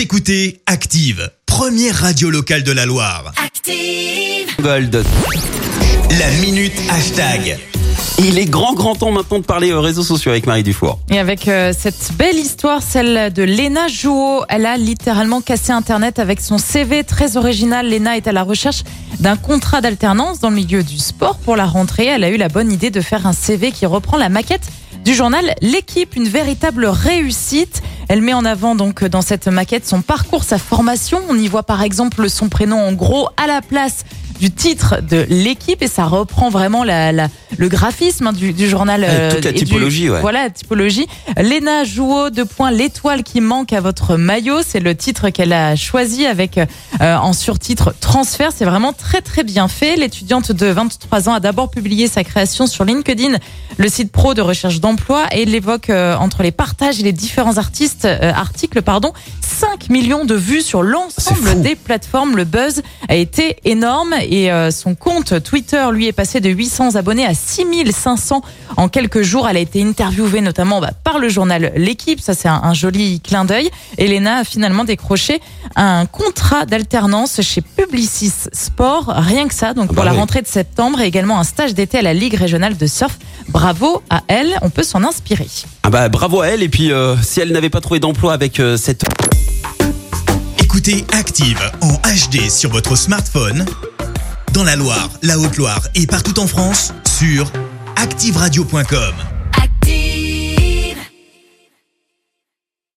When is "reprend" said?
23.84-24.16, 36.06-36.48